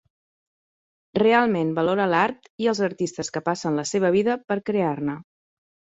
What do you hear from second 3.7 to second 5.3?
la seva vida per crear-ne.